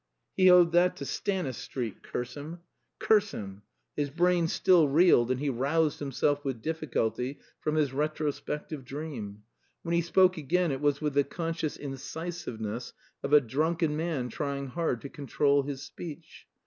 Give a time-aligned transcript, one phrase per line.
[0.35, 2.61] He owed that to Stanistreet, curse him!
[2.97, 3.61] curse him!
[3.95, 9.43] His brain still reeled, and he roused himself with difficulty from his retrospective dream.
[9.83, 14.69] When he spoke again it was with the conscious incisiveness of a drunken man trying
[14.69, 16.47] hard to control his speech.